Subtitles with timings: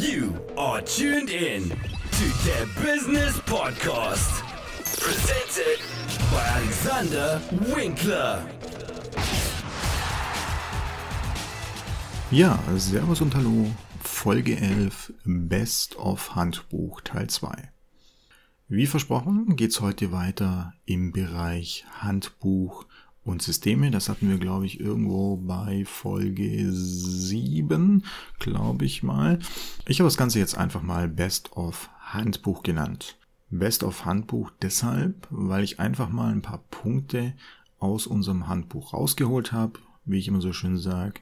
[0.00, 4.42] You are tuned in to the Business Podcast.
[4.98, 5.78] Presented
[6.32, 7.38] by Alexander
[7.76, 8.46] Winkler.
[12.30, 13.66] Ja, Servus und Hallo,
[14.02, 17.70] Folge 11, Best of Handbuch Teil 2.
[18.68, 22.86] Wie versprochen geht's heute weiter im Bereich Handbuch
[23.30, 23.90] und Systeme.
[23.90, 28.04] Das hatten wir, glaube ich, irgendwo bei Folge 7,
[28.38, 29.38] glaube ich mal.
[29.86, 33.16] Ich habe das Ganze jetzt einfach mal Best of Handbuch genannt.
[33.50, 37.34] Best of Handbuch deshalb, weil ich einfach mal ein paar Punkte
[37.78, 41.20] aus unserem Handbuch rausgeholt habe, wie ich immer so schön sage,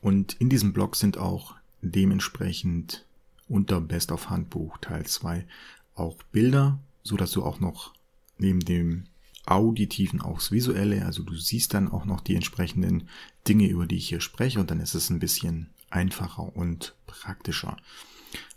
[0.00, 3.04] Und in diesem Blog sind auch dementsprechend
[3.48, 5.46] unter Best of Handbuch Teil 2
[5.94, 7.92] auch Bilder, so dass du auch noch
[8.38, 9.04] neben dem
[9.44, 13.08] auditiven auch das visuelle, also du siehst dann auch noch die entsprechenden
[13.46, 17.76] Dinge, über die ich hier spreche und dann ist es ein bisschen einfacher und praktischer.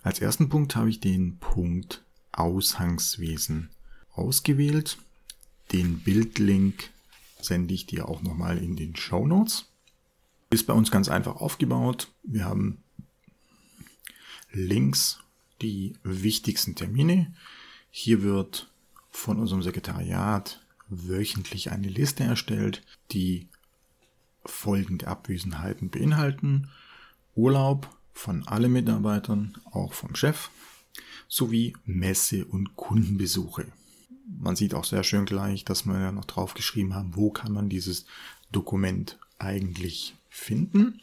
[0.04, 3.70] Als ersten Punkt habe ich den Punkt Aushangswesen
[4.14, 4.98] ausgewählt.
[5.72, 6.92] Den Bildlink
[7.42, 9.66] sende ich dir auch nochmal in den Show Notes.
[10.50, 12.12] Ist bei uns ganz einfach aufgebaut.
[12.24, 12.84] Wir haben
[14.56, 15.20] links
[15.62, 17.34] die wichtigsten Termine.
[17.92, 18.72] Hier wird
[19.12, 22.82] von unserem Sekretariat wöchentlich eine Liste erstellt,
[23.12, 23.48] die
[24.46, 26.70] folgende Abwesenheiten beinhalten.
[27.36, 30.50] Urlaub von allen Mitarbeitern, auch vom Chef,
[31.28, 33.72] sowie Messe- und Kundenbesuche.
[34.28, 37.52] Man sieht auch sehr schön gleich, dass wir ja noch drauf geschrieben haben, wo kann
[37.52, 38.06] man dieses
[38.52, 41.02] Dokument eigentlich finden.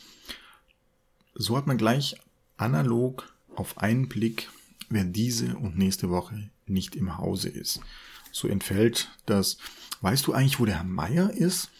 [1.35, 2.17] So hat man gleich
[2.57, 4.51] analog auf einen Blick,
[4.89, 7.81] wer diese und nächste Woche nicht im Hause ist.
[8.31, 9.59] So entfällt das,
[10.01, 11.71] weißt du eigentlich, wo der Herr Meier ist?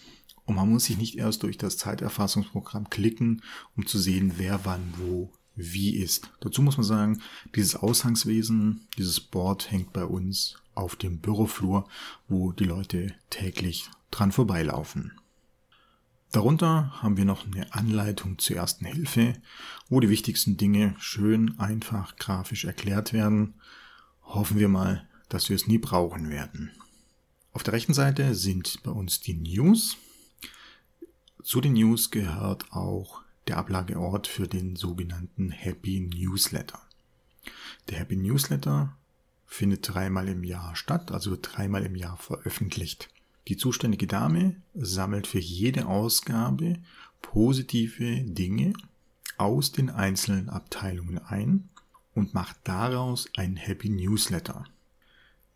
[0.45, 3.43] Und man muss sich nicht erst durch das Zeiterfassungsprogramm klicken,
[3.77, 6.31] um zu sehen, wer wann wo wie ist.
[6.41, 7.23] Dazu muss man sagen,
[7.55, 11.87] dieses Aushangswesen, dieses Board hängt bei uns auf dem Büroflur,
[12.29, 15.13] wo die Leute täglich dran vorbeilaufen.
[16.33, 19.35] Darunter haben wir noch eine Anleitung zur ersten Hilfe,
[19.91, 23.61] wo die wichtigsten Dinge schön einfach grafisch erklärt werden.
[24.23, 26.71] Hoffen wir mal, dass wir es nie brauchen werden.
[27.53, 29.99] Auf der rechten Seite sind bei uns die News.
[31.43, 36.81] Zu den News gehört auch der Ablageort für den sogenannten Happy Newsletter.
[37.91, 38.97] Der Happy Newsletter
[39.45, 43.11] findet dreimal im Jahr statt, also dreimal im Jahr veröffentlicht.
[43.49, 46.79] Die zuständige Dame sammelt für jede Ausgabe
[47.21, 48.73] positive Dinge
[49.39, 51.69] aus den einzelnen Abteilungen ein
[52.15, 54.65] und macht daraus ein Happy Newsletter,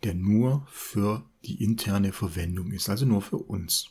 [0.03, 3.91] der nur für die interne Verwendung ist, also nur für uns.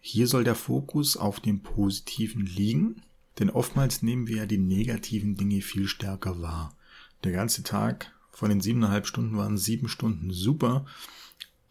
[0.00, 3.02] Hier soll der Fokus auf dem Positiven liegen,
[3.38, 6.76] denn oftmals nehmen wir ja die negativen Dinge viel stärker wahr.
[7.24, 10.84] Der ganze Tag von den siebeneinhalb Stunden waren sieben Stunden super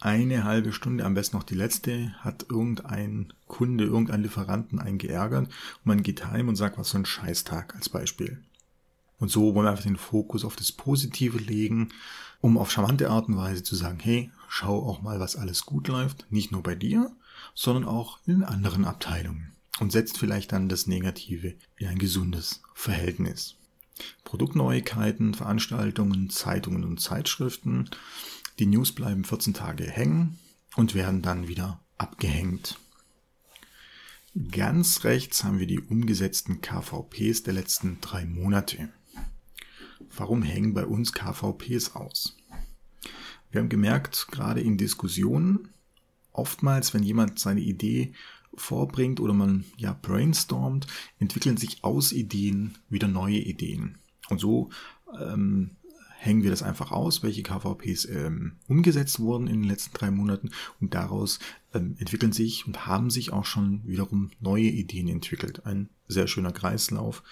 [0.03, 5.45] eine halbe Stunde, am besten noch die letzte, hat irgendein Kunde, irgendein Lieferanten einen geärgert
[5.47, 8.43] und man geht heim und sagt, was für ein Scheißtag als Beispiel.
[9.19, 11.89] Und so wollen wir einfach den Fokus auf das Positive legen,
[12.41, 15.87] um auf charmante Art und Weise zu sagen, hey, schau auch mal, was alles gut
[15.87, 17.09] läuft, nicht nur bei dir,
[17.55, 23.55] sondern auch in anderen Abteilungen und setzt vielleicht dann das Negative in ein gesundes Verhältnis.
[24.25, 27.89] Produktneuigkeiten, Veranstaltungen, Zeitungen und Zeitschriften
[28.59, 30.37] die News bleiben 14 Tage hängen
[30.75, 32.77] und werden dann wieder abgehängt.
[34.51, 38.89] Ganz rechts haben wir die umgesetzten KVPs der letzten drei Monate.
[40.15, 42.35] Warum hängen bei uns KVPs aus?
[43.51, 45.69] Wir haben gemerkt, gerade in Diskussionen,
[46.31, 48.13] oftmals, wenn jemand seine Idee
[48.55, 50.87] vorbringt oder man ja brainstormt,
[51.19, 53.99] entwickeln sich aus Ideen wieder neue Ideen.
[54.29, 54.69] Und so
[55.19, 55.71] ähm,
[56.23, 60.51] hängen wir das einfach aus, welche KVPs ähm, umgesetzt wurden in den letzten drei Monaten
[60.79, 61.39] und daraus
[61.73, 65.65] ähm, entwickeln sich und haben sich auch schon wiederum neue Ideen entwickelt.
[65.65, 67.23] Ein sehr schöner Kreislauf.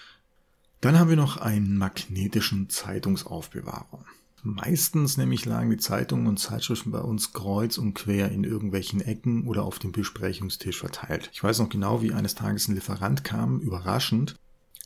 [0.82, 4.04] Dann haben wir noch einen magnetischen Zeitungsaufbewahrer.
[4.42, 9.46] Meistens nämlich lagen die Zeitungen und Zeitschriften bei uns kreuz und quer in irgendwelchen Ecken
[9.46, 11.30] oder auf dem Besprechungstisch verteilt.
[11.32, 14.34] Ich weiß noch genau, wie eines Tages ein Lieferant kam, überraschend,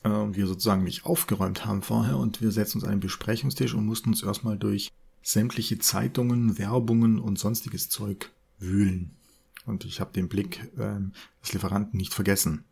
[0.03, 3.87] äh, wir sozusagen nicht aufgeräumt haben vorher und wir setzen uns an den Besprechungstisch und
[3.87, 9.17] mussten uns erstmal durch sämtliche Zeitungen, Werbungen und sonstiges Zeug wühlen.
[9.65, 11.01] Und ich habe den Blick äh,
[11.43, 12.65] des Lieferanten nicht vergessen.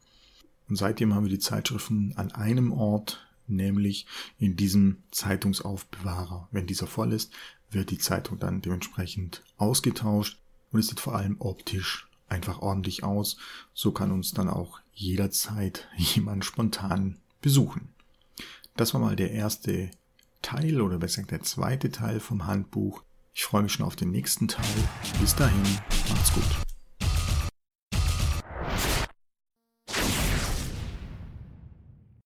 [0.68, 4.06] Und seitdem haben wir die Zeitschriften an einem Ort nämlich
[4.38, 6.48] in diesem Zeitungsaufbewahrer.
[6.50, 7.32] Wenn dieser voll ist,
[7.70, 10.38] wird die Zeitung dann dementsprechend ausgetauscht
[10.70, 13.36] und es sieht vor allem optisch einfach ordentlich aus.
[13.72, 17.88] So kann uns dann auch jederzeit jemand spontan besuchen.
[18.76, 19.90] Das war mal der erste
[20.42, 23.02] Teil oder besser gesagt der zweite Teil vom Handbuch.
[23.32, 24.64] Ich freue mich schon auf den nächsten Teil.
[25.20, 25.62] Bis dahin,
[26.08, 26.63] macht's gut.